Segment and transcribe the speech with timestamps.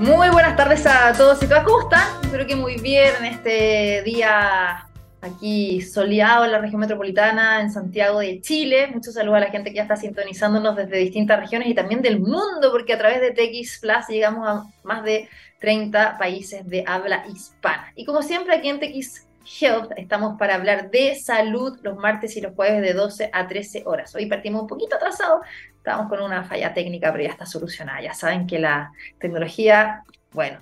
[0.00, 1.62] Muy buenas tardes a todos y todas.
[1.62, 2.22] ¿Cómo están?
[2.22, 4.88] Espero que muy bien en este día
[5.20, 8.86] aquí soleado en la región metropolitana, en Santiago de Chile.
[8.94, 12.18] Muchos saludos a la gente que ya está sintonizándonos desde distintas regiones y también del
[12.18, 15.28] mundo, porque a través de TX Plus llegamos a más de
[15.58, 17.92] 30 países de habla hispana.
[17.94, 19.26] Y como siempre, aquí en TX
[19.60, 23.82] Health estamos para hablar de salud los martes y los jueves de 12 a 13
[23.86, 24.14] horas.
[24.14, 25.40] Hoy partimos un poquito atrasado,
[25.80, 28.02] estábamos con una falla técnica, pero ya está solucionada.
[28.02, 30.60] Ya saben que la tecnología, bueno,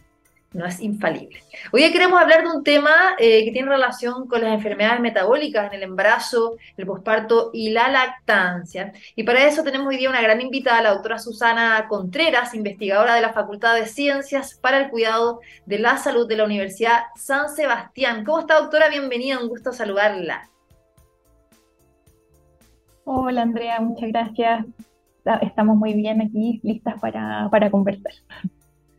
[0.53, 1.43] no es infalible.
[1.73, 5.75] Hoy queremos hablar de un tema eh, que tiene relación con las enfermedades metabólicas en
[5.75, 8.93] el embarazo, el posparto y la lactancia.
[9.17, 13.21] Y para eso tenemos hoy día una gran invitada, la doctora Susana Contreras, investigadora de
[13.21, 18.25] la Facultad de Ciencias para el Cuidado de la Salud de la Universidad San Sebastián.
[18.25, 18.89] ¿Cómo está, doctora?
[18.89, 20.49] Bienvenida, un gusto saludarla.
[23.05, 24.65] Hola, Andrea, muchas gracias.
[25.43, 28.13] Estamos muy bien aquí, listas para, para conversar.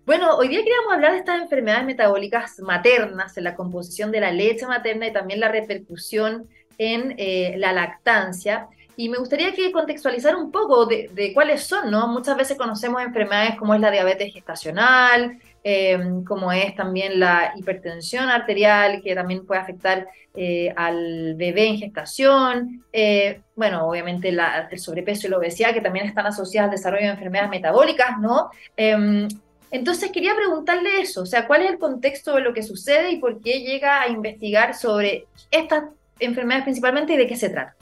[0.06, 4.32] Bueno, hoy día queríamos hablar de estas enfermedades metabólicas maternas, en la composición de la
[4.32, 6.48] leche materna y también la repercusión
[6.80, 8.70] en eh, la lactancia.
[8.98, 12.08] Y me gustaría que contextualizar un poco de, cuáles son, ¿no?
[12.08, 18.30] Muchas veces conocemos enfermedades como es la diabetes gestacional, em, como es también la hipertensión
[18.30, 22.86] arterial, que también puede afectar eh, al bebé en gestación.
[22.94, 27.12] Eh, bueno, obviamente el sobrepeso y la obesidad, que también están asociadas al desarrollo de
[27.12, 28.50] enfermedades metabólicas, ¿no?
[28.78, 29.28] Em,
[29.72, 33.18] entonces quería preguntarle eso, o sea, ¿cuál es el contexto de lo que sucede y
[33.18, 35.84] por qué llega a investigar sobre estas
[36.20, 37.76] enfermedades principalmente y de qué se trata?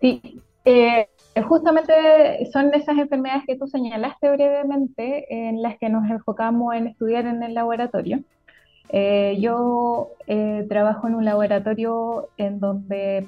[0.00, 1.08] Sí, eh,
[1.40, 1.92] justamente
[2.52, 7.42] son esas enfermedades que tú señalaste brevemente en las que nos enfocamos en estudiar en
[7.42, 8.20] el laboratorio.
[8.90, 13.24] Eh, yo eh, trabajo en un laboratorio en donde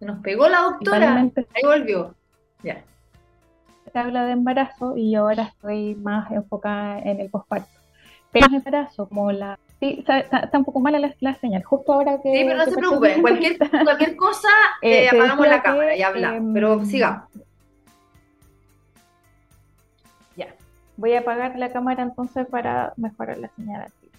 [0.00, 1.14] nos pegó la doctora.
[1.14, 2.14] Ahí volvió.
[2.62, 2.82] Ya.
[3.92, 7.68] Se habla de embarazo y ahora estoy más enfocada en el posparto.
[8.32, 9.58] Pero el embarazo, como la.
[9.80, 11.62] Sí, está, un poco mala la, señal.
[11.64, 12.32] Justo ahora que.
[12.32, 13.20] Sí, pero no se preocupe.
[13.20, 14.48] Cualquier, cualquier cosa,
[14.82, 16.36] eh, eh apagamos la cámara y habla.
[16.36, 17.28] Em, pero siga.
[20.36, 20.54] Ya.
[20.96, 24.10] Voy a apagar la cámara entonces para mejorar la señal aquí.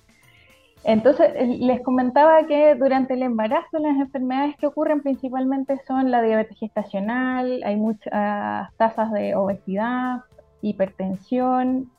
[0.83, 6.57] Entonces, les comentaba que durante el embarazo las enfermedades que ocurren principalmente son la diabetes
[6.57, 10.21] gestacional, hay muchas tasas de obesidad,
[10.61, 11.91] hipertensión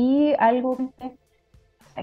[0.00, 0.76] y algo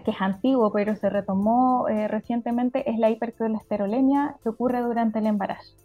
[0.03, 5.25] que es antiguo pero se retomó eh, recientemente es la hipercolesterolemia que ocurre durante el
[5.25, 5.75] embarazo.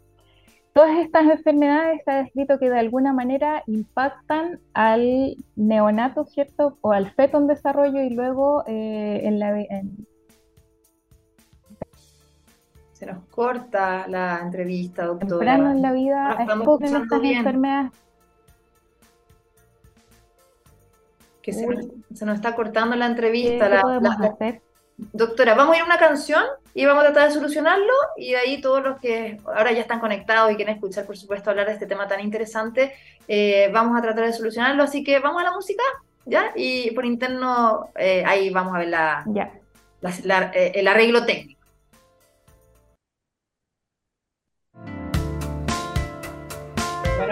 [0.74, 6.78] Todas estas enfermedades está descrito que de alguna manera impactan al neonato, ¿cierto?
[6.80, 9.54] O al feto en desarrollo y luego eh, en la...
[12.92, 15.28] Se nos corta la entrevista, doctora.
[15.28, 17.92] Temprano en la vida, es poco en estas enfermedades.
[21.42, 23.68] Que se nos, está cortando la entrevista.
[23.68, 24.62] ¿Qué podemos hacer?
[24.96, 26.44] Doctora, vamos a ir a una canción
[26.74, 30.52] y vamos a tratar de solucionarlo y ahí todos los que ahora ya están conectados
[30.52, 32.92] y quieren escuchar, por supuesto, hablar de este tema tan interesante,
[33.26, 34.82] eh, vamos a tratar de solucionarlo.
[34.82, 35.82] Así que vamos a la música,
[36.24, 36.52] ¿ya?
[36.54, 39.24] Y por interno, eh, ahí vamos a ver la,
[40.54, 41.61] eh, el arreglo técnico.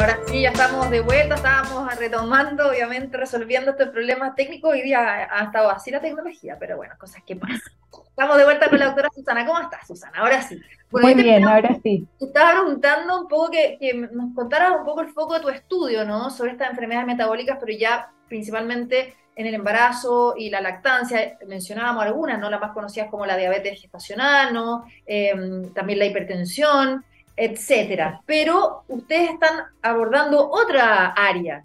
[0.00, 4.72] Bueno, ahora sí, ya estamos de vuelta, estábamos retomando, obviamente, resolviendo estos problemas técnicos.
[4.72, 7.60] Hoy día ha estado así la tecnología, pero bueno, cosas que pasan.
[8.08, 9.44] Estamos de vuelta con la doctora Susana.
[9.44, 10.20] ¿Cómo estás, Susana?
[10.20, 10.58] Ahora sí.
[10.90, 12.08] Muy bien, ahora sí.
[12.18, 16.06] Te estaba preguntando un poco que, nos contaras un poco el foco de tu estudio,
[16.06, 16.30] ¿no?
[16.30, 21.36] Sobre estas enfermedades metabólicas, pero ya principalmente en el embarazo y la lactancia.
[21.46, 22.48] Mencionábamos algunas, ¿no?
[22.48, 24.82] Las más conocidas como la diabetes gestacional, ¿no?
[25.04, 27.04] Em, también la hipertensión
[27.36, 28.20] etcétera.
[28.26, 31.62] Pero ustedes están abordando otra área.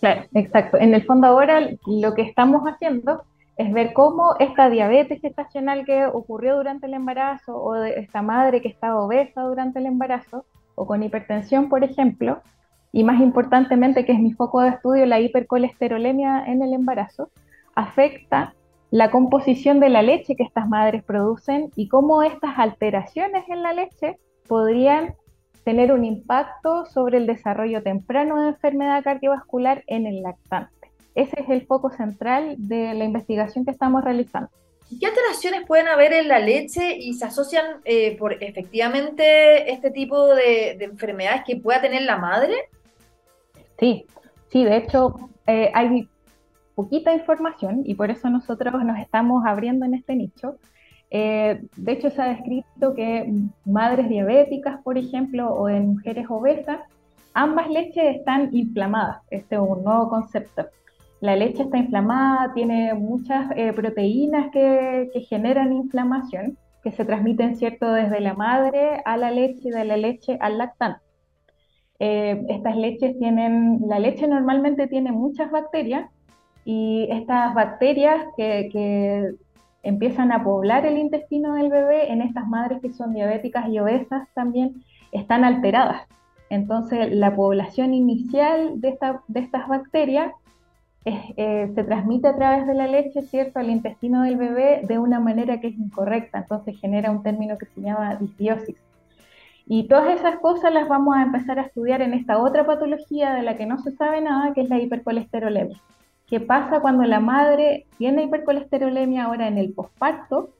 [0.00, 0.78] Claro, exacto.
[0.78, 3.22] En el fondo ahora lo que estamos haciendo
[3.56, 8.62] es ver cómo esta diabetes gestacional que ocurrió durante el embarazo o de esta madre
[8.62, 10.44] que estaba obesa durante el embarazo
[10.76, 12.40] o con hipertensión, por ejemplo,
[12.92, 17.30] y más importantemente, que es mi foco de estudio, la hipercolesterolemia en el embarazo,
[17.74, 18.54] afecta
[18.90, 23.72] la composición de la leche que estas madres producen y cómo estas alteraciones en la
[23.72, 24.18] leche
[24.48, 25.14] podrían
[25.64, 30.90] tener un impacto sobre el desarrollo temprano de enfermedad cardiovascular en el lactante.
[31.14, 34.50] Ese es el foco central de la investigación que estamos realizando.
[34.98, 40.34] ¿Qué alteraciones pueden haber en la leche y se asocian eh, por efectivamente este tipo
[40.34, 42.54] de, enfermedades que pueda tener la madre?
[43.78, 44.06] Sí,
[44.50, 45.14] sí, de hecho
[45.46, 46.08] eh, hay
[46.74, 50.56] poquita información y por eso nosotros nos estamos abriendo en este nicho
[51.10, 53.32] Eh, de hecho, se ha descrito que
[53.64, 56.80] madres diabéticas, por ejemplo, o en mujeres obesas,
[57.34, 59.22] ambas leches están inflamadas.
[59.30, 60.66] Este es un nuevo concepto.
[61.20, 67.92] La leche está inflamada, tiene muchas eh, proteínas que, generan inflamación, que se transmiten, ¿cierto?,
[67.92, 71.00] desde la madre a la leche y de la leche al lactante.
[72.00, 76.08] Eh, estas leches tienen, la leche normalmente tiene muchas bacterias
[76.64, 79.34] y estas bacterias que
[79.82, 84.28] empiezan a poblar el intestino del bebé en estas madres que son diabéticas y obesas
[84.34, 84.82] también
[85.12, 86.02] están alteradas.
[86.50, 90.32] Entonces, la población inicial de, esta, de estas bacterias
[91.04, 95.20] eh, se transmite a través de la leche, ¿cierto?, al intestino del bebé de una
[95.20, 96.38] manera que es incorrecta.
[96.38, 98.76] Entonces, genera un término que se llama disbiosis.
[99.66, 103.42] Y todas esas cosas las vamos a empezar a estudiar en esta otra patología de
[103.42, 105.76] la que no se sabe nada, que es la hipercolesterolemia.
[106.28, 110.50] ¿Qué pasa cuando la madre tiene hipercolesterolemia ahora en el posparto?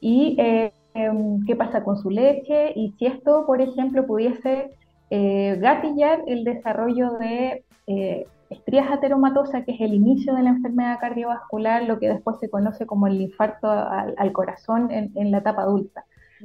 [0.00, 2.72] ¿Y eh, em, qué pasa con su leche?
[2.76, 4.70] Y si esto, por ejemplo, pudiese
[5.10, 10.98] eh, gatillar el desarrollo de eh, estrías ateromatosas, que es el inicio de la enfermedad
[11.00, 16.04] cardiovascular, lo que después se conoce como el infarto al, corazón en la etapa adulta.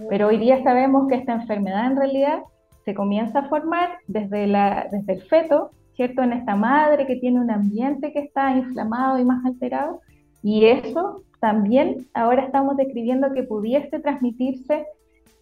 [0.09, 2.39] Pero hoy día sabemos que esta enfermedad en realidad
[2.85, 5.71] se comienza a formar desde, la, desde el feto,
[6.01, 6.24] ¿cierto?
[6.24, 10.01] En esta madre que tiene un ambiente que está inflamado y más alterado.
[10.42, 14.88] Y eso también ahora estamos describiendo que pudiese transmitirse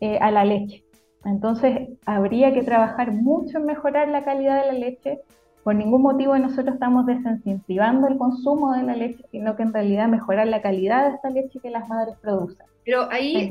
[0.02, 0.84] eh, a la leche.
[1.24, 5.22] Entonces habría que trabajar mucho en mejorar la calidad de la leche.
[5.64, 10.10] Por ningún motivo nosotros estamos desincentivando el consumo de la leche, sino que en realidad
[10.10, 12.66] mejorar la calidad de esta leche que las madres producen.
[12.90, 13.48] Pero ahí,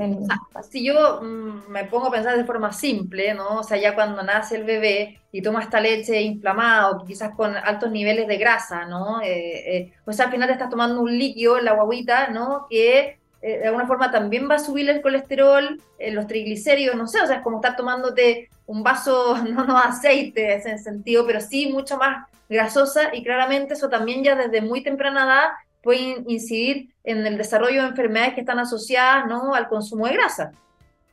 [0.69, 3.61] si yo mm, me pongo a pensar de forma simple, ¿no?
[3.61, 7.57] O sea, ya cuando nace el bebé y toma esta leche inflamada o quizás con
[7.57, 9.23] altos niveles de grasa, ¿no?
[9.23, 12.67] Eh, eh, pues al final te estás tomando un líquido, la guaguita, ¿no?
[12.69, 17.21] Que eh, de alguna forma también va a subir el colesterol, los triglicéridos, no sé,
[17.21, 21.41] o sea, es como estar tomándote un vaso, no, no aceite en ese sentido, pero
[21.41, 25.49] sí mucho más grasosa y claramente eso también ya desde muy temprana edad
[25.89, 29.55] puede incidir en el desarrollo de enfermedades que están asociadas ¿no?
[29.55, 30.53] al consumo de grasa.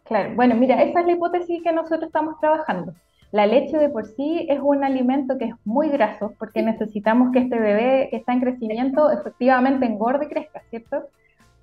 [0.04, 2.94] Claro, bueno, mira, esa es la hipótesis que nosotros estamos trabajando.
[3.32, 7.40] La leche de por sí es un alimento que es muy graso porque necesitamos que
[7.40, 11.06] este bebé que está en crecimiento efectivamente engorde y crezca, ¿cierto?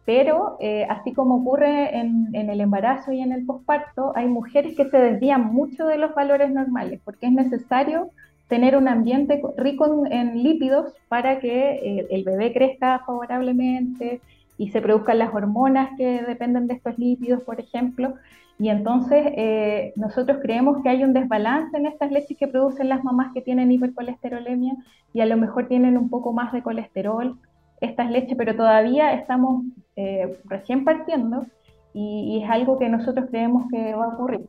[0.07, 4.75] Pero eh, así como ocurre en, en, el embarazo y en el posparto, hay mujeres
[4.75, 8.09] que se desvían mucho de los valores normales porque es necesario
[8.53, 14.21] tener un ambiente rico en, lípidos para que eh, el bebé crezca favorablemente
[14.59, 18.13] y se produzcan las hormonas que dependen de estos lípidos, por ejemplo.
[18.59, 23.03] Y entonces eh, nosotros creemos que hay un desbalance en estas leches que producen las
[23.03, 24.75] mamás que tienen hipercolesterolemia
[25.15, 27.39] y a lo mejor tienen un poco más de colesterol
[27.81, 29.65] estas leches, pero todavía estamos
[29.97, 31.47] eh, recién partiendo
[31.95, 34.43] y, y es algo que nosotros creemos que va a ocurrir.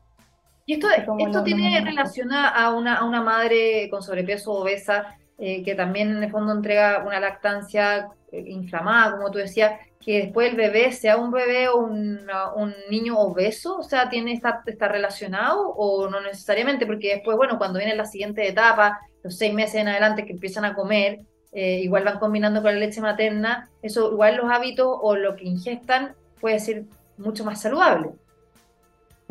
[0.66, 0.88] Y esto,
[1.20, 6.24] esto tiene relación a una, a una madre con sobrepeso obesa eh, que también en
[6.24, 11.18] el fondo entrega una lactancia eh, inflamada, como tú decías, que después el bebé sea
[11.18, 16.22] un bebé o un, un niño obeso, o sea, tiene está, está relacionado o no
[16.22, 20.34] necesariamente, porque después, bueno, cuando viene la siguiente etapa, los seis meses en adelante que
[20.34, 21.22] empiezan a comer,
[21.52, 25.46] eh, igual van combinando con la leche materna, eso igual los hábitos o lo que
[25.46, 26.84] ingestan puede ser
[27.18, 28.12] mucho más saludable.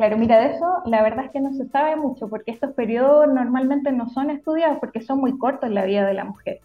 [0.03, 3.25] Claro, mira, de eso la verdad es que no se sabe mucho porque estos periodos
[3.33, 6.59] normalmente no son estudiados porque son muy cortos en la vida de la mujer.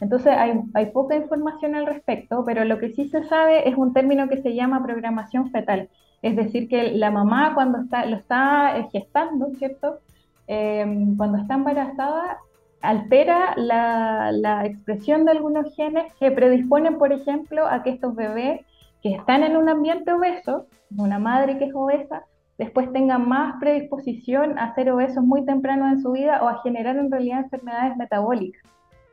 [0.00, 3.92] Entonces hay, hay, poca información al respecto, pero lo que sí se sabe es un
[3.92, 5.88] término que se llama programación fetal.
[6.22, 9.98] Es decir, que la mamá cuando está, lo está eh, gestando, ¿cierto?
[10.46, 12.38] Em, cuando está embarazada,
[12.82, 18.60] altera la, la expresión de algunos genes que predisponen, por ejemplo, a que estos bebés
[19.02, 22.22] que están en un ambiente obeso, una madre que es obesa,
[22.58, 26.96] después tengan más predisposición a ser obesos muy temprano en su vida o a generar
[26.96, 28.62] en realidad enfermedades metabólicas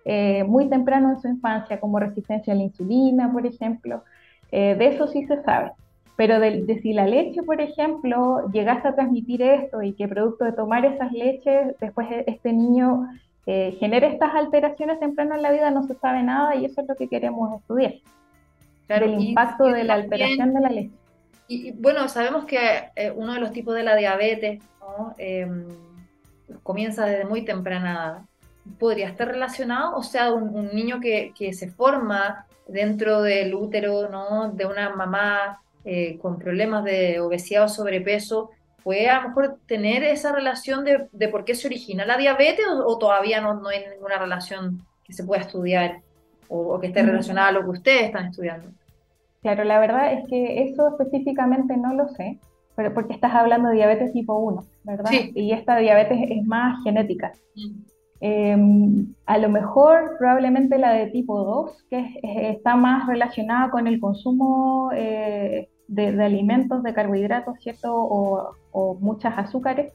[0.05, 4.03] eh, muy temprano en su infancia, como resistencia a la insulina, por ejemplo.
[4.51, 5.71] Eh, de eso sí se sabe.
[6.15, 10.51] Pero de, si la leche, por ejemplo, llegase a transmitir esto y que producto de
[10.51, 13.07] tomar esas leches, después e, este niño
[13.47, 16.87] eh, genere estas alteraciones temprano en la vida, no se sabe nada y eso es
[16.87, 17.93] lo que queremos estudiar.
[18.89, 21.02] el impacto de la alteración de la leche.
[21.53, 22.57] Y, bueno, sabemos que
[22.95, 24.63] eh, uno de los tipos de la diabetes
[25.19, 25.67] em,
[26.63, 28.21] comienza desde muy temprana edad.
[28.79, 29.95] ¿Podría estar relacionado?
[29.95, 34.51] O sea, un, niño que, se forma dentro del útero ¿no?
[34.51, 38.49] de una mamá eh, con problemas de obesidad o sobrepeso,
[38.83, 42.97] ¿puede a lo mejor tener esa relación de, por qué se origina la diabetes o,
[42.97, 45.99] todavía no, no, hay ninguna relación que se pueda estudiar
[46.47, 47.07] o, o que esté mm.
[47.07, 48.69] relacionada a lo que ustedes están estudiando?
[49.43, 52.39] Claro, la verdad es que eso específicamente no lo sé,
[52.75, 55.11] pero porque estás hablando de diabetes tipo 1, ¿verdad?
[55.11, 55.31] Sí.
[55.35, 57.33] Y esta diabetes es más genética.
[57.55, 57.93] Mm.
[58.21, 63.99] Em, a lo mejor probablemente la de tipo 2, que está más relacionada con el
[63.99, 67.93] consumo eh, de, alimentos, de carbohidratos, ¿cierto?
[67.93, 69.93] O, o muchas azúcares,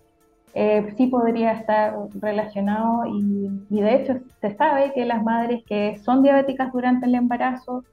[0.52, 5.98] eh, sí podría estar relacionado y, y, de hecho se sabe que las madres que
[6.04, 7.84] son diabéticas durante el embarazo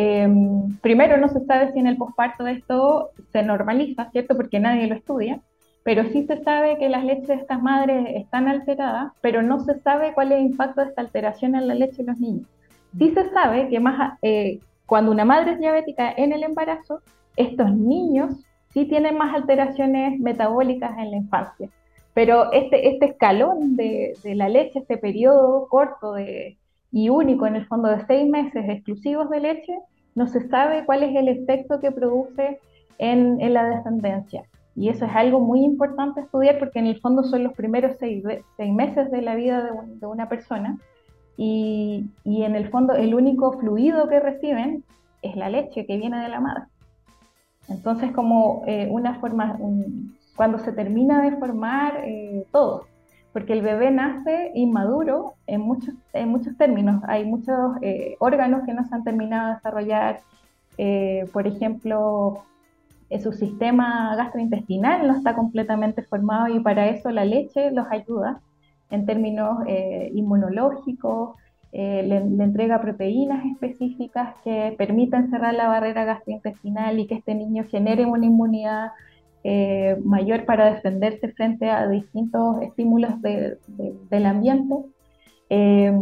[0.00, 4.36] Em, primero, no se sabe si en el posparto esto se normaliza, ¿cierto?
[4.36, 5.40] Porque nadie lo estudia,
[5.82, 9.80] pero sí se sabe que las leches de estas madres están alteradas, pero no se
[9.80, 12.46] sabe cuál es el impacto de esta alteración en la leche de los niños.
[12.96, 17.02] Sí se sabe que más eh, cuando una madre es diabética en el embarazo,
[17.34, 18.36] estos niños
[18.72, 21.70] sí tienen más alteraciones metabólicas en la infancia.
[22.14, 26.56] Pero este, este escalón de, de la leche, este periodo corto de,
[26.90, 29.78] y único en el fondo de seis meses exclusivos de leche,
[30.14, 32.60] no se sabe cuál es el efecto que produce
[32.98, 34.44] en, la descendencia.
[34.74, 38.24] Y eso es algo muy importante estudiar porque en el fondo son los primeros seis,
[38.58, 40.78] meses de la vida de, una persona
[41.36, 44.84] y, en el fondo el único fluido que reciben
[45.22, 46.64] es la leche que viene de la madre.
[47.68, 49.58] Entonces como eh, una forma,
[50.36, 52.87] cuando se termina de formar eh, todo,
[53.38, 57.04] porque el bebé nace inmaduro en muchos, en muchos términos.
[57.06, 60.20] Hay muchos eh, órganos que no se han terminado de desarrollar.
[60.76, 62.42] Eh, por ejemplo,
[63.10, 68.40] eh, su sistema gastrointestinal no está completamente formado y para eso la leche los ayuda
[68.90, 69.58] en términos
[70.14, 71.36] inmunológicos,
[71.70, 77.66] le, le, entrega proteínas específicas que permiten cerrar la barrera gastrointestinal y que este niño
[77.70, 78.90] genere una inmunidad
[79.44, 84.74] eh, mayor para defenderse frente a distintos estímulos del ambiente.
[85.50, 85.92] Eh,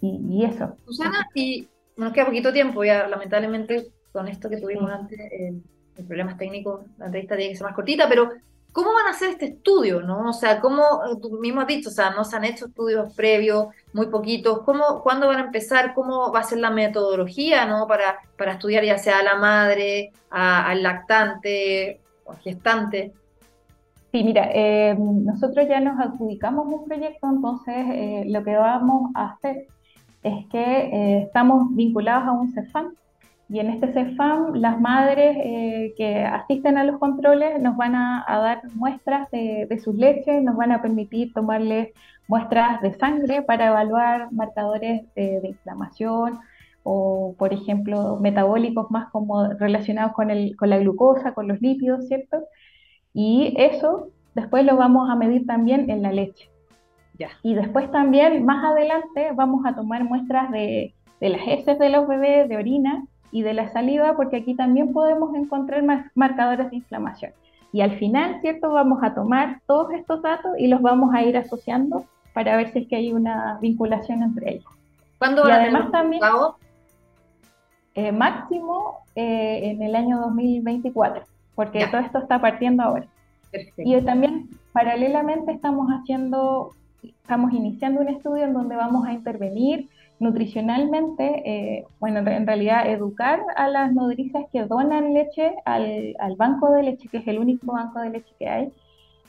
[0.00, 0.76] y, eso.
[0.84, 5.54] Susana, y nos queda poquito tiempo ya, lamentablemente, con esto que tuvimos antes, eh,
[5.96, 8.30] el problemas técnicos, la entrevista tiene que ser más cortita, pero
[8.72, 10.02] ¿cómo van a hacer este estudio?
[10.02, 10.28] ¿no?
[10.28, 10.84] O sea, ¿cómo,
[11.22, 15.02] tú mismo has dicho, o sea, no se han hecho estudios previos, muy poquitos, ¿cómo,
[15.02, 15.94] ¿cuándo van a empezar?
[15.94, 17.86] ¿Cómo va a ser la metodología, ¿no?
[17.86, 22.00] Para, para estudiar ya sea a la madre, al lactante,
[22.42, 23.12] gestante.
[24.14, 29.30] Sí, mira, eh, nosotros ya nos adjudicamos un proyecto, entonces eh, lo que vamos a
[29.30, 29.66] hacer
[30.22, 32.94] es que eh, estamos vinculados a un CEFAM
[33.48, 35.36] y en este CEFAM las madres
[35.96, 40.56] que asisten a los controles nos van a, dar muestras de, de, sus leches, nos
[40.56, 41.88] van a permitir tomarles
[42.28, 46.38] muestras de sangre para evaluar marcadores de inflamación,
[46.84, 52.06] o, por ejemplo, metabólicos más como relacionados con, el, con la glucosa, con los lípidos,
[52.06, 52.44] ¿cierto?
[53.12, 56.50] Y eso después lo vamos a medir también en la leche.
[57.18, 57.30] Ya.
[57.42, 62.06] Y después también, más adelante, vamos a tomar muestras de, de las heces de los
[62.06, 65.82] bebés, de orina y de la saliva, porque aquí también podemos encontrar
[66.14, 67.32] marcadores de inflamación.
[67.72, 68.72] Y al final, ¿cierto?
[68.72, 72.80] Vamos a tomar todos estos datos y los vamos a ir asociando para ver si
[72.80, 74.70] es que hay una vinculación entre ellos.
[75.18, 76.20] ¿Cuándo y además también,
[77.94, 81.22] eh, máximo eh, en el año 2024,
[81.54, 83.06] porque todo esto está partiendo ahora.
[83.76, 86.72] Y también paralelamente estamos haciendo,
[87.02, 93.40] estamos iniciando un estudio en donde vamos a intervenir nutricionalmente, eh, bueno, en realidad educar
[93.56, 97.72] a las nodrizas que donan leche al, al, banco de leche, que es el único
[97.72, 98.72] banco de leche que hay.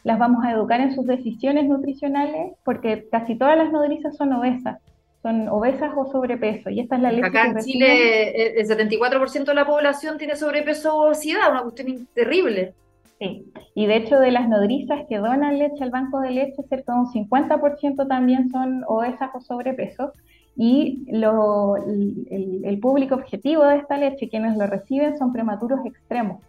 [0.03, 4.79] Las vamos a educar en sus decisiones nutricionales porque casi todas las nodrizas son obesas
[5.25, 6.70] son obesas o sobrepeso.
[6.70, 10.96] Y esta es la leche Acá en Chile el 74% de la población tiene sobrepeso
[10.96, 12.75] o obesidad, una cuestión terrible.
[13.17, 16.94] Sí, y de hecho de las nodrizas que donan leche al banco de leche, cerca
[16.94, 20.13] de un 50% también son obesas o sobrepeso.
[20.55, 26.44] Y lo, el, el, público objetivo de esta leche, quienes lo reciben, son prematuros extremos,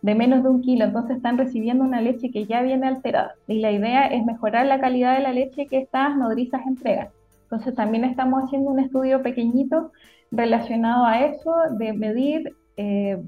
[0.00, 0.86] de menos de un kilo.
[0.86, 3.34] Entonces están recibiendo una leche que ya viene alterada.
[3.46, 7.08] Y la idea es mejorar la calidad de la leche que estas nodrizas entregan.
[7.44, 9.92] Entonces también estamos haciendo un estudio pequeñito
[10.30, 13.22] relacionado a eso, de medir eh,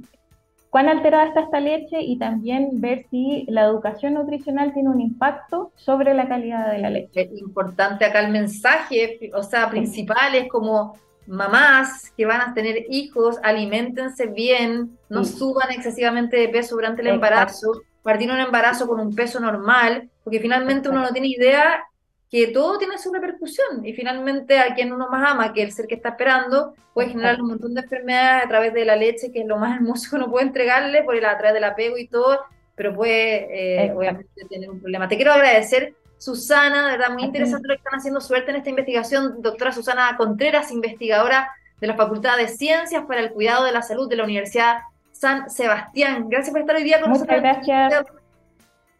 [0.71, 5.73] cuán alterada está esta leche y también ver si la educación nutricional tiene un impacto
[5.77, 7.31] sobre la calidad de la leche.
[7.33, 10.95] Es importante acá el mensaje, o sea, principal es como
[11.27, 17.09] mamás que van a tener hijos, alimentense bien, no suban excesivamente de peso durante el
[17.09, 21.85] embarazo, partir un embarazo con un peso normal, porque finalmente uno no tiene idea
[22.31, 25.87] que todo tiene su repercusión y finalmente a quien uno más ama, que el ser
[25.87, 29.43] que está esperando, puede generar un montón de enfermedades a través de la leche, que
[29.43, 32.09] es lo más hermoso que uno puede entregarle, por el, a través del apego y
[32.09, 32.41] todo,
[32.75, 35.09] pero puede eh, obviamente tener un problema.
[35.09, 38.71] Te quiero agradecer, Susana, de verdad muy interesante lo que están haciendo, suerte en esta
[38.71, 43.83] investigación, doctora Susana Contreras, investigadora de la Facultad de Ciencias para el Cuidado de la
[43.83, 44.79] Salud de la Universidad
[45.13, 46.29] San Sebastián.
[46.29, 47.39] Gracias por estar hoy día con nosotros.
[47.39, 48.07] Muchas gracias.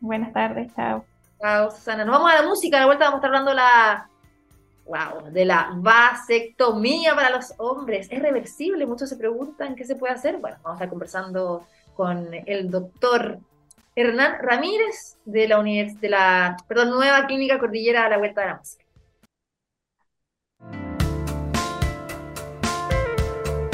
[0.01, 1.16] Buenas tardes, chao.
[1.39, 2.05] Chao, Susana.
[2.05, 4.09] Nos vamos a la música, a la vuelta vamos a estar hablando la,
[4.87, 8.09] wow, de la vasectomía para los hombres.
[8.11, 8.87] ¿Es reversible?
[8.87, 10.39] Muchos se preguntan qué se puede hacer.
[10.39, 13.39] Bueno, vamos a estar conversando con el doctor
[13.95, 18.57] Hernán Ramírez de la, de la perdón, Nueva Clínica Cordillera a la Vuelta de la
[18.57, 18.85] Música.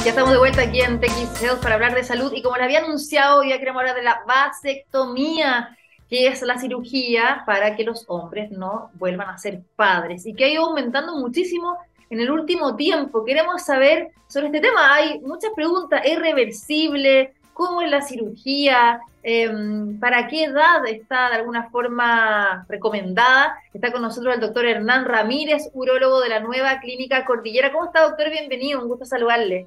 [0.05, 2.65] Ya estamos de vuelta aquí en TX Health para hablar de salud y como le
[2.65, 5.77] había anunciado, hoy día queremos hablar de la vasectomía,
[6.13, 10.45] que es la cirugía para que los hombres no vuelvan a ser padres y que
[10.45, 11.79] ha ido aumentando muchísimo
[12.11, 13.25] en el último tiempo.
[13.25, 14.95] Queremos saber sobre este tema.
[14.95, 16.03] Hay muchas preguntas.
[16.05, 17.33] ¿Es reversible?
[17.55, 19.01] ¿Cómo es la cirugía?
[19.23, 23.57] Em, ¿Para qué edad está de alguna forma recomendada?
[23.73, 27.73] Está con nosotros el doctor Hernán Ramírez, urólogo de la nueva clínica Cordillera.
[27.73, 28.29] ¿Cómo está, doctor?
[28.29, 29.67] Bienvenido, un gusto saludarle.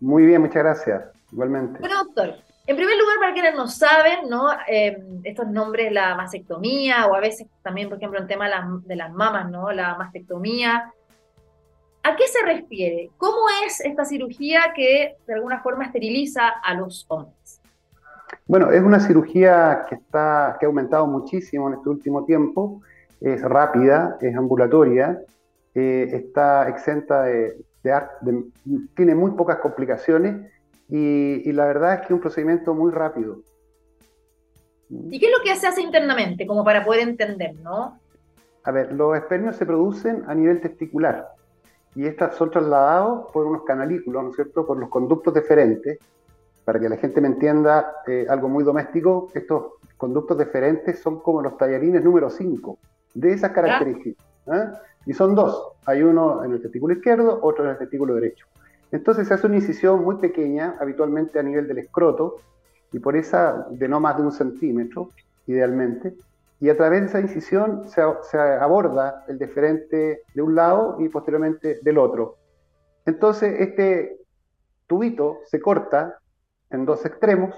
[0.00, 1.04] Muy bien, muchas gracias.
[1.30, 1.78] Igualmente.
[1.78, 2.34] Bueno, doctor,
[2.68, 4.50] en primer lugar, para quienes no saben, ¿no?
[4.66, 8.44] Em, estos nombres, la mastectomía, o a veces también, por ejemplo, el tema
[8.84, 9.72] de las, mamas, ¿no?
[9.72, 10.92] La mastectomía.
[12.02, 13.08] ¿A qué se refiere?
[13.16, 17.62] ¿Cómo es esta cirugía que de alguna forma esteriliza a los hombres?
[18.46, 22.82] Bueno, es una cirugía que, está, que ha aumentado muchísimo en este último tiempo.
[23.18, 25.18] Es rápida, es ambulatoria,
[25.74, 27.56] eh, está exenta de,
[28.94, 30.52] tiene muy pocas complicaciones
[30.88, 33.42] y, la verdad es que es un procedimiento muy rápido.
[34.88, 37.98] ¿Y qué es lo que se hace internamente, como para poder entender, no?
[38.64, 41.28] A ver, los espermios se producen a nivel testicular
[41.94, 45.98] y estos son trasladados por unos canalículos, ¿no es cierto?, por los conductos deferentes.
[46.64, 51.40] Para que la gente me entienda eh, algo muy doméstico, estos conductos deferentes son como
[51.40, 52.78] los tallarines número 5,
[53.14, 54.24] de esas características.
[54.52, 54.64] ¿eh?
[55.06, 58.46] Y son dos, hay uno en el testículo izquierdo, otro en el testículo derecho.
[58.90, 62.36] Entonces se hace una incisión muy pequeña, habitualmente a nivel del escroto,
[62.92, 65.10] y por esa de no más de un centímetro,
[65.46, 66.14] idealmente,
[66.60, 68.00] y a través de esa incisión se,
[68.38, 72.36] aborda el deferente de un lado y posteriormente del otro.
[73.06, 74.18] Entonces este
[74.86, 76.18] tubito se corta
[76.70, 77.54] en dos extremos,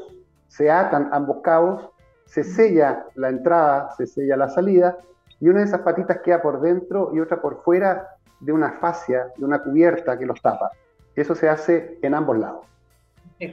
[0.49, 1.91] se atan ambos cabos,
[2.27, 4.99] se sella la entrada, se sella la salida,
[5.41, 9.29] y una de esas patitas queda por dentro y otra por fuera de una fascia,
[9.37, 10.71] de una cubierta que los tapa.
[11.17, 12.67] Eso se hace en ambos lados.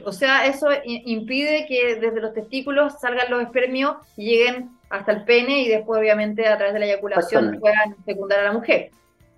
[0.04, 5.24] O sea, eso impide que desde los testículos salgan los espermios y lleguen hasta el
[5.24, 8.90] pene y después, obviamente, a través de la eyaculación puedan fecundar a la mujer.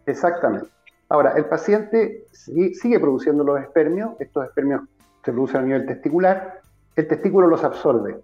[0.06, 0.66] Exactamente.
[1.08, 4.82] Ahora, el paciente sigue produciendo los espermios, estos espermios
[5.24, 6.60] se producen a nivel testicular,
[6.96, 8.16] el testículo los absorbe.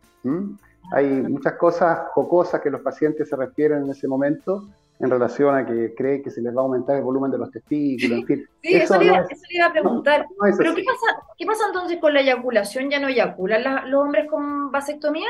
[0.93, 4.65] Hay muchas cosas jocosas que los pacientes se refieren en ese momento
[4.99, 7.51] en relación a que cree que se les va a aumentar el volumen de los
[7.51, 8.49] testículos, en fin.
[8.63, 10.27] Sí, eso, le, iba, a preguntar.
[10.57, 12.91] Pero ¿qué pasa, ¿qué pasa entonces con la eyaculación?
[12.91, 15.29] ¿Ya no eyaculan los hombres con vasectomía?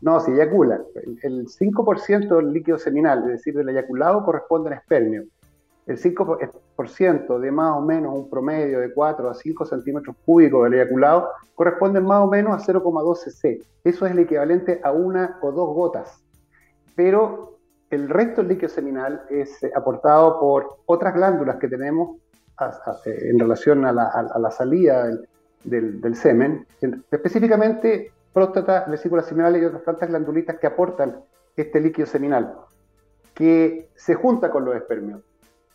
[0.00, 0.82] No, sí eyaculan.
[1.22, 5.24] El 5% del líquido seminal, es decir, del eyaculado, corresponde al espermio
[5.88, 10.74] el 5% de más o menos un promedio de 4 a 5 centímetros cúbicos del
[10.74, 13.64] eyaculado corresponde más o menos a 0,2 cc.
[13.84, 16.22] Eso es el equivalente a una o dos gotas.
[16.94, 17.57] Pero
[17.90, 22.18] el resto del líquido seminal es eh, aportado por otras glándulas que tenemos
[23.06, 25.08] eh, en relación a la, salida
[25.64, 26.66] del, semen,
[27.10, 31.20] específicamente próstata, vesícula seminal y otras tantas glandulitas que aportan
[31.56, 32.54] este líquido seminal,
[33.34, 35.22] que se junta con los espermios.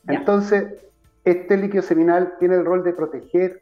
[0.08, 0.86] Entonces,
[1.24, 3.62] este líquido seminal tiene el rol de proteger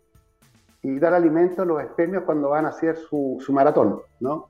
[0.82, 4.48] y dar alimento a los espermios cuando van a hacer su, maratón, ¿no?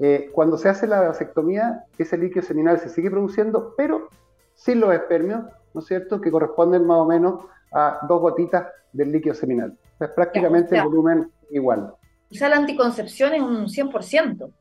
[0.00, 4.08] Eh, cuando se hace la vasectomía, ese líquido seminal se sigue produciendo, pero
[4.54, 9.12] sin los espermios, ¿no es cierto?, que corresponden más o menos a dos gotitas del
[9.12, 9.76] líquido seminal.
[10.00, 11.94] es prácticamente el volumen igual.
[12.30, 14.52] Sea, la anticoncepción es un 100%.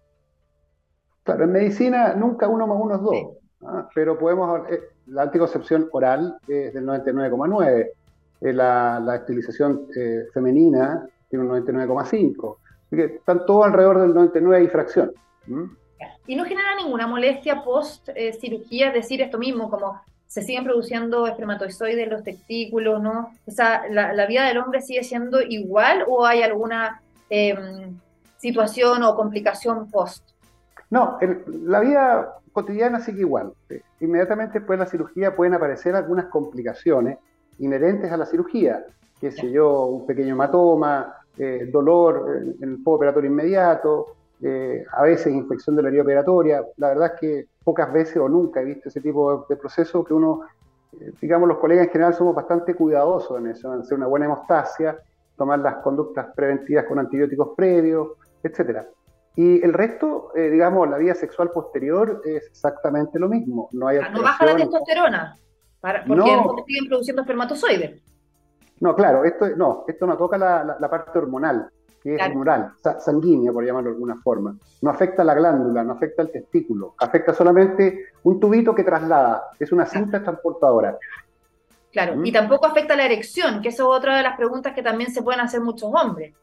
[1.23, 3.88] Claro, en medicina nunca uno más uno es dos.
[3.93, 7.91] Pero podemos, eh, la anticoncepción oral es del 99,9,
[8.41, 14.13] eh, la, la, estilización eh, femenina tiene un 99,5, así que están todos alrededor del
[14.13, 15.13] 99 y fracción.
[16.26, 21.26] Y no genera ninguna molestia post cirugía, es decir, esto mismo, como se siguen produciendo
[21.26, 23.32] espermatozoides en los testículos, ¿no?
[23.45, 27.97] O sea, la, vida del hombre sigue siendo igual o hay alguna em,
[28.38, 30.23] situación o complicación post?
[30.89, 31.17] No,
[31.63, 33.54] la vida cotidiana sigue igual.
[34.00, 37.17] Inmediatamente después de la cirugía pueden aparecer algunas complicaciones
[37.60, 38.86] inherentes a la cirugía,
[39.19, 45.34] qué sé yo, un pequeño hematoma, eh, dolor en el operatorio inmediato, eh, a veces
[45.34, 46.63] infección de la herida operatoria.
[46.78, 50.13] La verdad es que pocas veces o nunca he visto ese tipo de, proceso que
[50.13, 50.41] uno
[51.00, 54.26] eh, digamos, los colegas en general somos bastante cuidadosos en eso, en hacer una buena
[54.26, 54.97] hemostasia,
[55.36, 58.10] tomar las conductas preventivas con antibióticos previos,
[58.43, 58.88] etcétera.
[59.36, 63.69] Y el resto, eh, digamos, la vida sexual posterior es exactamente lo mismo.
[63.71, 65.38] No, hay no baja la testosterona,
[65.80, 66.63] porque no.
[66.65, 68.02] siguen produciendo espermatozoides.
[68.80, 71.70] No, claro, esto no, esto no toca la, la, parte hormonal,
[72.02, 74.56] que es hormonal, sanguínea, por llamarlo de alguna forma.
[74.82, 79.72] No afecta la glándula, no afecta el testículo, afecta solamente un tubito que traslada, es
[79.72, 80.98] una cinta transportadora.
[81.92, 82.26] Claro, ¿Mm?
[82.26, 85.24] y tampoco afecta la erección, que eso es otra de las preguntas que también se
[85.24, 86.36] pueden hacer muchos hombres.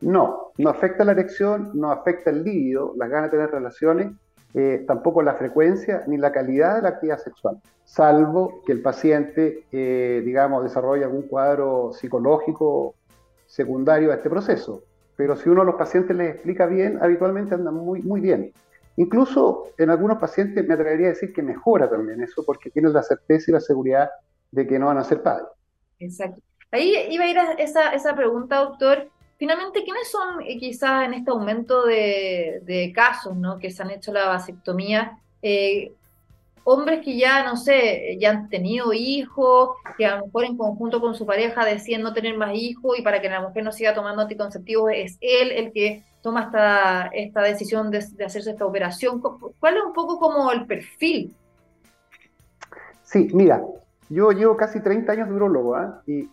[0.00, 4.12] No, no afecta la erección, no afecta el líbido, las ganas de tener relaciones,
[4.54, 9.64] eh, tampoco la frecuencia ni la calidad de la actividad sexual, salvo que el paciente,
[9.72, 12.94] eh, digamos, desarrolle algún cuadro psicológico
[13.46, 14.82] secundario a este proceso.
[15.16, 18.52] Pero si uno de los pacientes les explica bien, habitualmente anda muy, muy bien.
[18.96, 23.02] Incluso en algunos pacientes me atrevería a decir que mejora también eso porque tienen la
[23.02, 24.10] certeza y la seguridad
[24.50, 25.48] de que no van a ser padres.
[25.98, 26.40] Exacto.
[26.70, 29.08] Ahí iba a ir a esa, esa pregunta, doctor.
[29.42, 33.58] Finalmente, ¿quiénes son eh, quizás en este aumento de, casos ¿no?
[33.58, 35.18] que se han hecho la vasectomía?
[35.42, 35.90] Eh,
[36.62, 41.00] hombres que ya, no sé, ya han tenido hijos, que a lo mejor en conjunto
[41.00, 43.92] con su pareja deciden no tener más hijos y para que la mujer no siga
[43.94, 49.20] tomando anticonceptivos es él el que toma esta, esta decisión de, de hacerse esta operación.
[49.20, 51.34] ¿Cuál es un poco como el perfil?
[53.02, 53.60] Sí, mira,
[54.08, 56.02] yo llevo casi 30 años de urologo ¿ah?
[56.06, 56.28] y,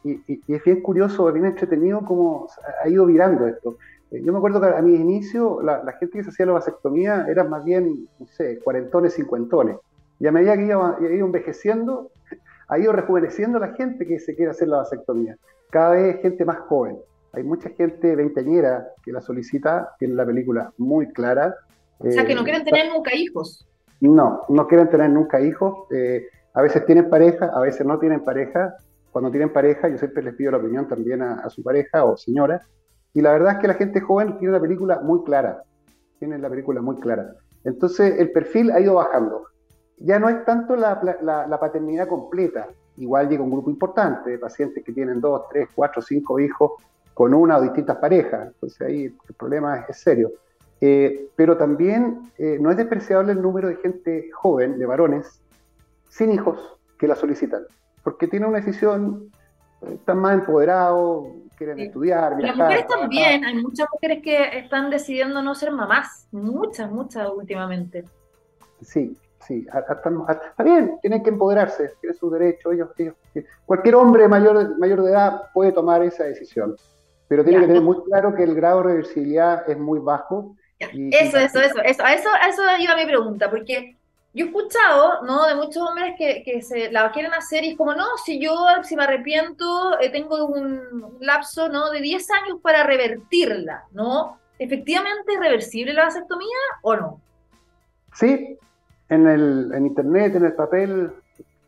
[0.48, 2.48] es bien curioso, bien entretenido cómo
[2.84, 3.78] ha ido virando esto.
[4.12, 7.26] Eh, yo me acuerdo que a mi inicio la, gente que se hacía la vasectomía
[7.30, 9.78] era más bien, no sé, cuarentones, cincuentones.
[10.20, 12.12] Y a medida que iba, ido envejeciendo,
[12.68, 15.38] ha ido rejuveneciendo la gente que se quiere hacer la vasectomía.
[15.70, 16.98] Cada vez gente más joven.
[17.32, 21.56] Hay mucha gente veinteañera que la solicita, tiene la película muy clara.
[22.00, 23.68] O sea, que no eh, quieren tener nunca hijos.
[24.02, 25.86] No, no quieren tener nunca hijos.
[25.92, 28.76] Eh, a veces tienen pareja, a veces no tienen pareja.
[29.12, 32.62] Cuando tienen pareja, yo siempre les pido la opinión también a, su pareja o señora.
[33.14, 35.64] Y la verdad es que la gente joven tiene una película muy clara.
[36.20, 37.34] Tiene la película muy clara.
[37.64, 39.46] Entonces el perfil ha ido bajando.
[39.98, 42.68] Ya no es tanto la, la, paternidad completa.
[42.98, 46.72] Igual llega un grupo importante de pacientes que tienen dos, tres, cuatro, cinco hijos
[47.14, 48.48] con una o distintas parejas.
[48.48, 50.32] Entonces ahí el problema es, serio.
[50.82, 55.42] Eh, pero también eh, no es despreciable el número de gente joven, de varones,
[56.10, 57.64] sin hijos que la solicitan,
[58.04, 59.32] porque tienen una decisión,
[59.82, 62.42] eh, están más empoderados, quieren estudiar.
[62.42, 68.06] Las mujeres también, hay muchas mujeres que están decidiendo no ser mamás, muchas, muchas últimamente.
[68.82, 73.16] Sí, sí, está bien, tienen que empoderarse, tienen sus derechos, ellos, ellos,
[73.66, 76.76] cualquier hombre mayor, mayor de edad puede tomar esa decisión,
[77.28, 80.56] pero tiene que tener muy claro que el grado de reversibilidad es muy bajo.
[80.80, 83.99] eso, eso, eso, eso, a eso, a eso iba mi pregunta, porque
[84.34, 85.48] yo he escuchado, ¿no?
[85.48, 88.96] De muchos hombres que, se la quieren hacer y es como, no, si yo, si
[88.96, 91.90] me arrepiento, eh, tengo un, lapso, ¿no?
[91.90, 94.38] De 10 años para revertirla, ¿no?
[94.60, 97.22] ¿Efectivamente es reversible la vasectomía o no?
[98.14, 98.58] Sí,
[99.10, 101.12] en, el, en internet, en el papel,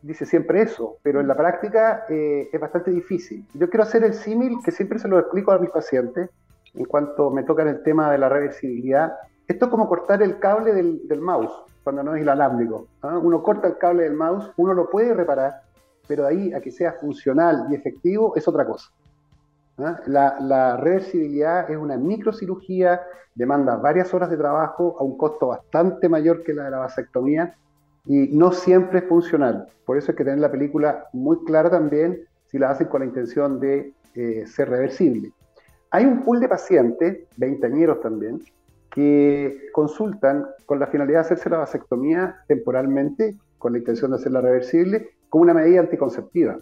[0.02, 3.44] dice siempre eso, pero en la práctica eh, es bastante difícil.
[3.54, 6.30] Yo quiero hacer el símil que siempre se lo explico a mis pacientes
[6.74, 9.12] en cuanto me toca el tema de la reversibilidad.
[9.48, 12.86] Esto es como cortar el cable del, del mouse cuando no es inalámbrico.
[13.02, 13.18] ¿ah?
[13.18, 15.62] Uno corta el cable del mouse, uno lo puede reparar,
[16.06, 18.90] pero ahí a que sea funcional y efectivo es otra cosa.
[19.78, 20.00] ¿ah?
[20.06, 23.02] La, reversibilidad es una microcirugía,
[23.34, 27.54] demanda varias horas de trabajo a un costo bastante mayor que la de la vasectomía
[28.04, 29.66] y no siempre es funcional.
[29.84, 33.06] Por eso hay que tener la película muy clara también si la hacen con la
[33.06, 35.32] intención de eh, ser reversible.
[35.90, 38.40] Hay un pool de pacientes, veinteañeros también,
[38.92, 44.42] que consultan con la finalidad de hacerse la vasectomía temporalmente, con la intención de hacerla
[44.42, 46.58] reversible, como una medida anticonceptiva.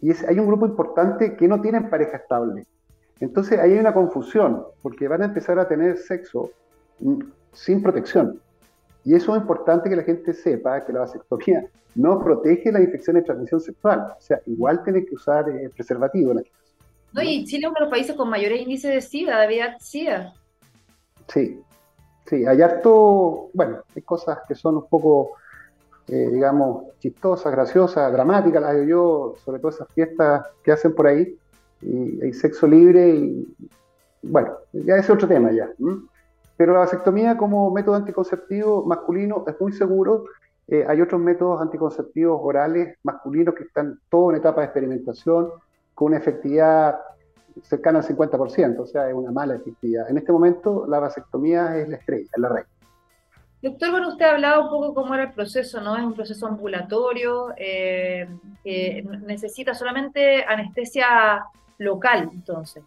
[0.00, 2.66] Y hay un grupo importante que no tienen pareja estable.
[3.20, 6.50] Entonces ahí hay una confusión, porque van a empezar a tener sexo
[7.00, 7.20] mm,
[7.52, 8.40] sin protección.
[9.04, 13.16] Y eso es importante que la gente sepa que la vasectomía no protege la infección
[13.16, 14.06] de transmisión sexual.
[14.16, 16.52] O sea, igual tiene que usar eh, preservativo en caso.
[17.12, 20.32] No, y Chile es uno de los países con mayores índices de SIDA, de VIH-SIDA.
[21.28, 21.62] Sí,
[22.26, 25.32] sí, hay harto, bueno, hay cosas que son un poco,
[26.08, 31.06] eh, digamos, chistosas, graciosas, dramáticas, las digo yo, sobre todo esas fiestas que hacen por
[31.06, 31.36] ahí,
[31.82, 33.56] y hay sexo libre, y
[34.22, 35.70] bueno, ya es otro tema ya.
[36.56, 40.24] Pero la vasectomía como método anticonceptivo masculino es muy seguro.
[40.66, 45.50] Eh, hay otros métodos anticonceptivos orales masculinos que están todo en etapa de experimentación,
[45.94, 46.98] con una efectividad
[47.62, 50.10] cercana al 50%, o sea, es una mala efectividad.
[50.10, 52.68] En este momento la vasectomía es la estrella, es la reina.
[53.60, 55.96] Doctor, bueno, usted ha hablado un poco cómo era el proceso, ¿no?
[55.96, 58.28] Es un proceso ambulatorio eh,
[58.62, 61.44] que necesita solamente anestesia
[61.78, 62.84] local, entonces.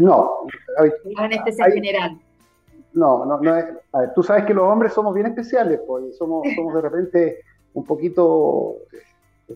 [0.00, 0.46] no.
[1.16, 2.18] anestesia general.
[2.92, 6.16] No, no, no es, a ver, tú sabes que los hombres somos bien especiales, pues
[6.16, 7.38] somos, somos de repente
[7.74, 8.78] un poquito,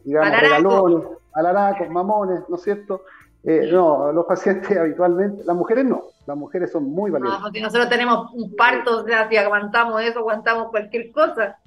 [0.05, 3.03] digamos, regalones, alaracos, mamones, ¿no es cierto?
[3.45, 7.41] Eh, no, los pacientes habitualmente, las mujeres no, las mujeres son muy valiosas.
[7.41, 11.59] No, si nosotros tenemos un parto, o sea, si aguantamos eso, aguantamos cualquier cosa.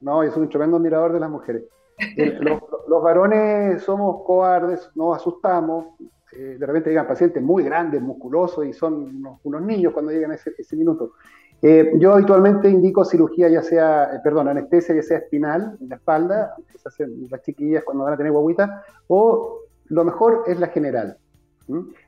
[0.00, 1.64] No, yo soy un tremendo admirador de las mujeres.
[1.98, 2.38] Eh,
[2.88, 5.86] los, varones somos cobardes, nos asustamos,
[6.32, 10.34] eh, de repente llegan pacientes muy grandes, musculosos y son unos, niños cuando llegan a
[10.34, 11.12] ese, minuto.
[11.60, 16.78] yo habitualmente indico cirugía, ya sea, perdón, anestesia, ya sea espinal, en la espalda, que
[16.78, 21.16] se hacen las chiquillas cuando van a tener guaguita, o lo mejor es la general.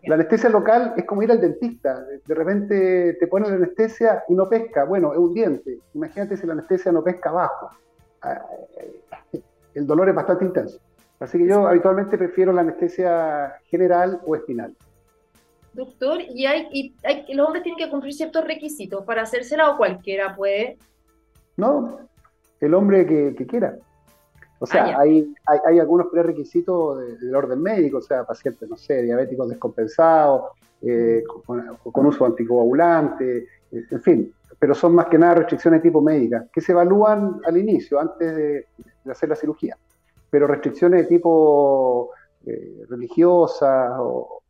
[0.04, 2.02] La anestesia local es como ir al dentista.
[2.26, 4.84] De repente te ponen la anestesia y no pesca.
[4.84, 5.78] Bueno, es un diente.
[5.92, 7.68] Imagínate si la anestesia no pesca abajo.
[8.22, 8.42] Ah,
[9.74, 10.78] el dolor es bastante intenso.
[11.18, 14.74] Así que yo habitualmente prefiero la anestesia general o espinal.
[15.74, 19.76] Doctor, ¿y, hay, y hay, los hombres tienen que cumplir ciertos requisitos para hacérsela o
[19.76, 20.78] cualquiera puede?
[21.58, 22.08] No,
[22.60, 23.76] el hombre que quiera.
[24.62, 29.02] O sea, ah, hay, hay, algunos prerequisitos del orden médico, o sea, pacientes, no sé,
[29.02, 30.50] diabéticos descompensados,
[30.82, 33.38] eh, con, uso anticoagulante,
[33.72, 37.56] eh, en fin, pero son más que nada restricciones tipo médica, que se evalúan al
[37.56, 38.66] inicio, antes de,
[39.10, 39.78] hacer la cirugía.
[40.28, 42.10] Pero restricciones de tipo
[42.44, 44.42] eh, religiosa o...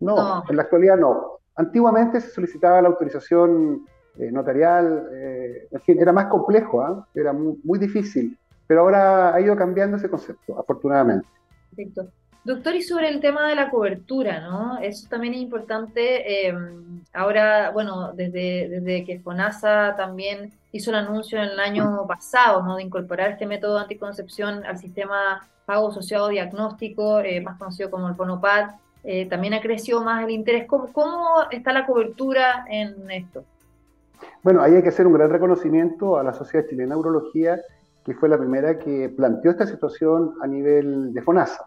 [0.00, 1.38] No, en la actualidad no.
[1.54, 3.86] Antiguamente se solicitaba la autorización
[4.18, 7.06] notarial, en fin, era más complejo, ¿ah?
[7.14, 11.26] era muy difícil pero ahora ha ido cambiando ese concepto, afortunadamente.
[11.70, 12.08] Perfecto.
[12.46, 14.78] Doctor, y sobre el tema de la cobertura, ¿no?
[14.78, 16.46] Eso también es importante.
[16.46, 22.62] Em, ahora, bueno, desde, desde que FONASA también hizo el anuncio en el año pasado,
[22.62, 22.76] ¿no?
[22.76, 28.08] De incorporar este método de anticoncepción al sistema pago asociado diagnóstico, eh, más conocido como
[28.08, 30.66] el PONOPAD, eh, también ha crecido más el interés.
[30.68, 33.44] ¿Cómo, ¿Cómo está la cobertura en esto?
[34.44, 37.60] Bueno, ahí hay que hacer un gran reconocimiento a la Sociedad Chilena de Urología
[38.06, 41.66] que fue la primera que planteó esta situación a nivel de FONASA.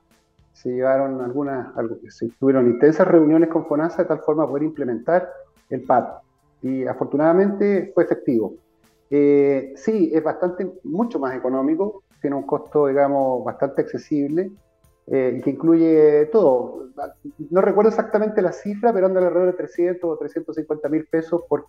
[0.53, 1.67] Se llevaron algunas,
[2.07, 5.29] se tuvieron intensas reuniones con FONASA de tal forma poder implementar
[5.69, 6.05] el PAD.
[6.61, 8.53] Y afortunadamente fue efectivo.
[9.09, 14.49] Eh, sí, es bastante, mucho más económico, tiene un costo, digamos, bastante accesible
[15.07, 16.87] eh, que incluye todo.
[17.49, 21.67] No recuerdo exactamente la cifra, pero anda alrededor de 300 o 350 mil pesos por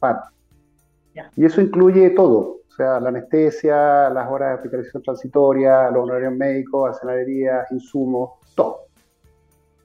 [1.36, 6.34] Y eso incluye todo, o sea, la anestesia, las horas de hospitalización transitoria, los honorarios
[6.34, 8.86] médicos, aceleraría, insumos, todo.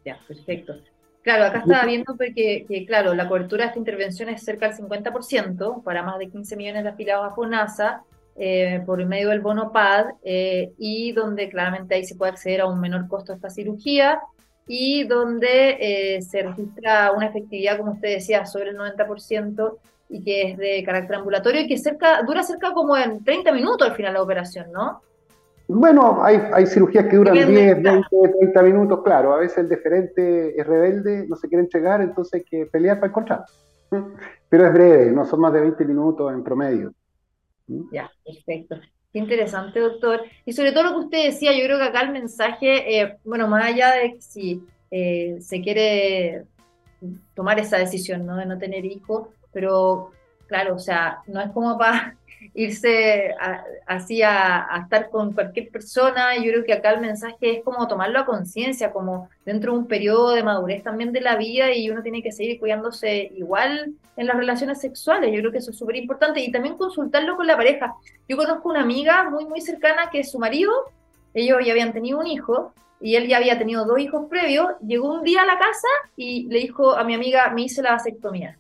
[0.05, 0.75] Ya, perfecto.
[1.23, 4.77] Claro, acá estaba viendo porque, que, claro, la cobertura de esta intervención es cerca del
[4.77, 8.03] 50% para más de 15 millones de afiliados a FONASA
[8.35, 12.67] eh, por medio del bono PAD eh, y donde claramente ahí se puede acceder a
[12.67, 14.19] un menor costo de esta cirugía
[14.67, 19.77] y donde eh, se registra una efectividad, como usted decía, sobre el 90%
[20.09, 23.89] y que es de carácter ambulatorio y que cerca, dura cerca como en 30 minutos
[23.89, 25.01] al final la operación, ¿no?
[25.67, 28.07] Bueno, hay, hay cirugías que duran 10, 20,
[28.39, 29.33] 30 minutos, claro.
[29.33, 33.09] A veces el deferente es rebelde, no se quiere entregar, entonces hay que pelear para
[33.09, 33.45] encontrar.
[34.49, 36.93] Pero es breve, no son más de 20 minutos en promedio.
[37.91, 38.75] Ya, perfecto.
[39.11, 40.21] Qué interesante, doctor.
[40.45, 43.47] Y sobre todo lo que usted decía, yo creo que acá el mensaje, eh, bueno,
[43.47, 46.45] más allá de si eh, se quiere
[47.33, 48.35] tomar esa decisión, ¿no?
[48.35, 50.11] De no tener hijos, pero
[50.47, 52.17] claro, o sea, no es como para
[52.53, 53.33] irse
[53.87, 56.35] así a, estar con cualquier persona.
[56.35, 59.87] Yo creo que acá el mensaje es como tomarlo a conciencia, como dentro de un
[59.87, 64.27] periodo de madurez también de la vida y uno tiene que seguir cuidándose igual en
[64.27, 65.31] las relaciones sexuales.
[65.33, 67.95] Yo creo que eso es súper importante y también consultarlo con la pareja.
[68.27, 70.73] Yo conozco una amiga muy, muy cercana que su marido,
[71.33, 75.13] ellos ya habían tenido un hijo y él ya había tenido dos hijos previos, llegó
[75.13, 75.87] un día a la casa
[76.17, 78.59] y le dijo a mi amiga, me hice la vasectomía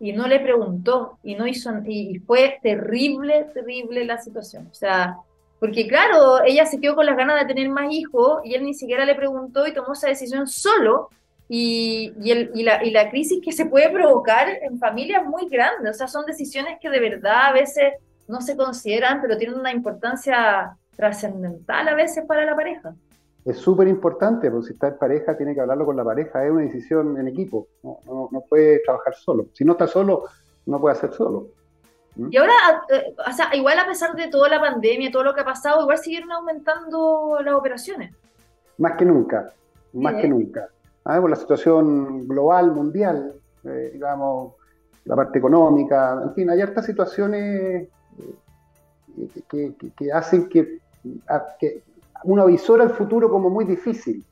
[0.00, 4.68] y no le preguntó y no hizo y, fue terrible, terrible la situación.
[4.70, 5.16] O sea,
[5.60, 8.74] porque claro, ella se quedó con las ganas de tener más hijos y él ni
[8.74, 11.08] siquiera le preguntó y tomó esa decisión solo.
[11.46, 15.46] Y, y, el, y, la, y la crisis que se puede provocar en familias muy
[15.48, 15.90] grande.
[15.90, 17.92] O sea, son decisiones que de verdad a veces
[18.26, 22.94] no se consideran, pero tienen una importancia trascendental a veces para la pareja
[23.44, 26.50] es súper importante, porque si está en pareja, tiene que hablarlo con la pareja, es
[26.50, 27.98] una decisión en equipo, no,
[28.30, 29.48] no, puede trabajar solo.
[29.52, 30.24] Si no está solo,
[30.66, 31.48] no puede hacer solo.
[32.16, 32.28] ¿Mm?
[32.30, 32.52] Y ahora,
[32.88, 35.82] eh, o sea, igual a pesar de toda la pandemia, todo lo que ha pasado,
[35.82, 38.14] igual siguieron aumentando las operaciones.
[38.78, 39.52] Más que nunca,
[39.92, 40.68] más que nunca.
[41.04, 44.54] Ah, por la situación global, mundial, eh, digamos,
[45.04, 47.88] la parte económica, en fin, hay hartas situaciones
[49.50, 50.78] que, que, hacen que,
[51.60, 51.82] que
[52.24, 54.24] uno visora el futuro como muy difícil.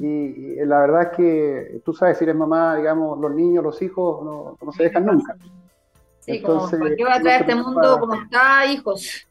[0.00, 4.24] Y, la verdad es que tú sabes, si eres mamá, digamos, los niños, los hijos
[4.24, 5.36] no, no se dejan nunca.
[6.20, 9.26] Sí, Entonces, como, qué va a traer este mundo como está, hijos?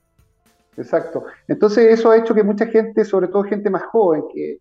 [0.78, 1.26] Exacto.
[1.48, 4.60] Entonces eso ha hecho que mucha gente, sobre todo gente más joven, que,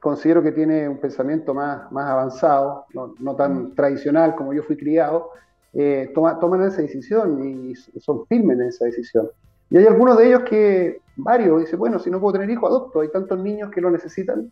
[0.00, 3.74] considero que tiene un pensamiento más, más avanzado, no, no tan mm.
[3.74, 5.30] tradicional como yo fui criado,
[5.72, 9.28] eh, toma, toman esa decisión y son firmes en esa decisión.
[9.70, 13.00] Y hay algunos de ellos que, varios, dicen, bueno, si no puedo tener hijo, adopto.
[13.00, 14.50] Hay tantos niños que lo necesitan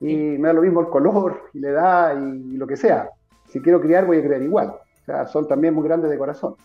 [0.00, 3.08] y me da lo mismo el color, y la edad y lo que sea.
[3.48, 4.68] Si quiero criar, voy a criar igual.
[4.68, 6.56] O sea, son también muy grandes de corazón.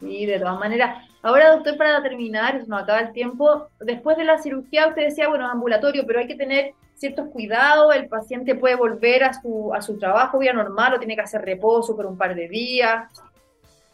[0.00, 1.06] Sí, de todas maneras.
[1.22, 3.68] Ahora, doctor, para terminar, nos acaba el tiempo.
[3.80, 7.94] Después de la cirugía, usted decía, bueno, ambulatorio, pero hay que tener ciertos cuidados.
[7.94, 11.42] El paciente puede volver a su, a su trabajo vía normal o tiene que hacer
[11.42, 13.10] reposo por un par de días.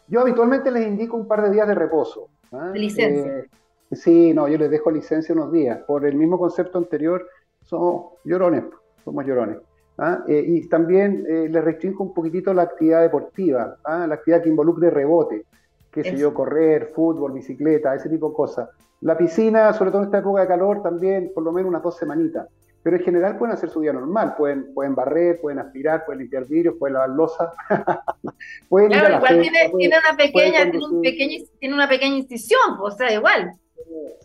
[0.07, 2.27] Yo habitualmente les indico un par de días de reposo.
[2.51, 2.71] ¿Ah?
[2.73, 3.39] Licencia.
[3.39, 3.49] Eh,
[3.91, 5.79] sí, no, yo les dejo licencia unos días.
[5.87, 7.27] Por el mismo concepto anterior,
[7.65, 8.63] somos llorones,
[9.03, 9.57] somos llorones.
[9.97, 10.23] ¿ah?
[10.27, 14.05] Eh, y también eh, les restringo un poquitito la actividad deportiva, ¿ah?
[14.07, 15.45] la actividad que involucre rebote,
[15.91, 18.69] qué sé yo, correr, fútbol, bicicleta, ese tipo de cosas.
[19.01, 21.97] La piscina, sobre todo en esta época de calor, también por lo menos unas dos
[21.97, 22.47] semanitas.
[22.83, 26.45] Pero en general pueden hacer su día normal, pueden, pueden barrer, pueden aspirar, pueden limpiar
[26.47, 27.51] vidrios, pueden lavar losa.
[28.69, 32.89] pueden claro, igual tiene, tiene, una pequeña, tiene, un pequeño, tiene una pequeña incisión, o
[32.89, 33.51] sea, igual.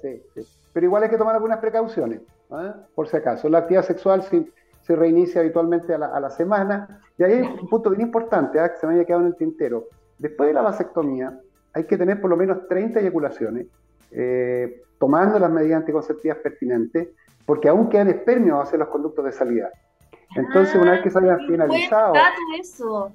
[0.01, 0.41] Sí, sí.
[0.73, 2.77] Pero igual hay que tomar algunas precauciones, ¿ah?
[2.95, 3.49] por si acaso.
[3.51, 4.47] La actividad sexual se,
[4.83, 7.01] se reinicia habitualmente a la, a la, semana.
[7.19, 8.73] Y ahí hay un punto bien importante, ¿ah?
[8.73, 9.89] que se me haya quedado en el tintero.
[10.19, 11.39] Después de la vasectomía,
[11.75, 13.67] hay que tener por lo menos 30 eyaculaciones,
[14.11, 17.09] eh, tomando las medidas anticonceptivas pertinentes
[17.47, 19.71] porque aún quedan espermios hacia los conductos de salida.
[20.35, 22.15] Entonces, una vez que se haya finalizado...
[22.59, 23.13] eso.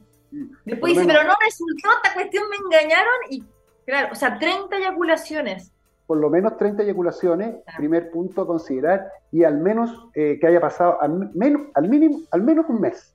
[0.65, 3.43] Después dice, pero no resultó, esta cuestión me engañaron y,
[3.85, 5.73] claro, o sea, 30 eyaculaciones.
[6.07, 10.61] Por lo menos 30 eyaculaciones, primer punto a considerar, y al menos eh, que haya
[10.61, 13.13] pasado al, menos, al, mínimo, al menos un mes.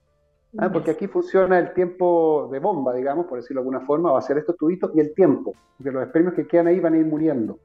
[0.59, 0.71] ¿ah?
[0.71, 4.23] Porque aquí funciona el tiempo de bomba, digamos, por decirlo de alguna forma, va a
[4.23, 7.07] ser estos tubitos y el tiempo, porque los espermios que quedan ahí van a ir
[7.07, 7.59] muriendo.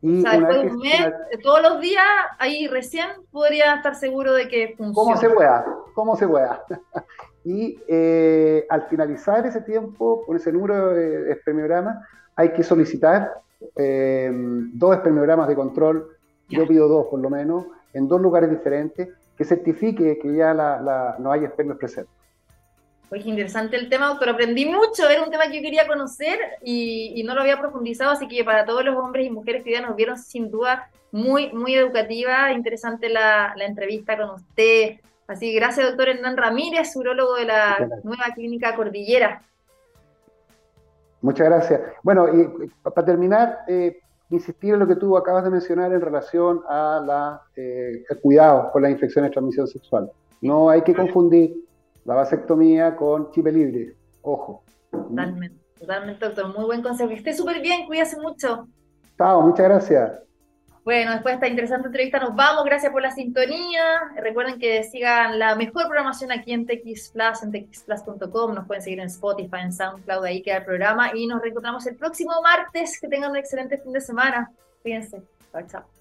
[0.00, 2.04] Y o sea, después de un mes, todos los días,
[2.38, 4.94] ahí recién podría estar seguro de que funciona.
[4.94, 5.66] ¿Cómo se pueda?
[5.94, 6.64] ¿Cómo se pueda?
[7.44, 12.04] y eh, al finalizar ese tiempo, con ese número de espermiogramas,
[12.36, 13.40] hay que solicitar
[13.76, 16.16] eh, dos espermiogramas de control,
[16.48, 21.16] yo pido dos por lo menos, en dos lugares diferentes, que certifique que ya la,
[21.18, 22.14] no hay espermios presentes.
[23.08, 24.30] Pues interesante el tema, doctor.
[24.30, 28.28] Aprendí mucho, era un tema que yo quería conocer y, no lo había profundizado, así
[28.28, 31.74] que para todos los hombres y mujeres que ya nos vieron, sin duda, muy, muy
[31.74, 35.00] educativa, interesante la, entrevista con usted.
[35.26, 39.42] Así que gracias, doctor Hernán Ramírez, urologo de la nueva clínica Cordillera.
[41.22, 41.80] Muchas gracias.
[42.02, 43.98] Bueno, y para terminar, eh,
[44.30, 48.82] insistir en lo que tú acabas de mencionar en relación a la eh, cuidado con
[48.82, 50.10] las infecciones de transmisión sexual.
[50.40, 51.56] No hay que confundir
[52.08, 53.94] la vasectomía con chip libre.
[54.22, 54.64] Ojo.
[54.90, 56.56] Totalmente, totalmente, doctor.
[56.56, 57.10] Muy buen consejo.
[57.10, 58.66] Que esté súper bien, cuídese mucho.
[59.18, 60.22] Chao, muchas gracias.
[60.84, 62.64] Bueno, después de esta interesante entrevista nos vamos.
[62.64, 63.82] Gracias por la sintonía.
[64.16, 68.54] Recuerden que sigan la mejor programación aquí en TX Plus, en txplus.com.
[68.54, 71.10] Nos pueden seguir en Spotify, en SoundCloud, ahí queda el programa.
[71.14, 72.98] Y nos reencontramos el próximo martes.
[72.98, 74.50] Que tengan un excelente fin de semana.
[74.80, 75.20] Cuídense.
[75.52, 75.97] Chao, chao.